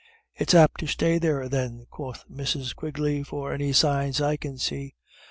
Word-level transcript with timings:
"It's 0.33 0.55
apt 0.55 0.79
to 0.79 0.87
stay 0.87 1.19
there, 1.19 1.47
then," 1.47 1.85
quoth 1.91 2.25
Mrs. 2.27 2.75
Quigley, 2.75 3.21
"for 3.21 3.53
any 3.53 3.71
signs 3.71 4.19
I 4.19 4.35
can 4.35 4.57
see." 4.57 4.95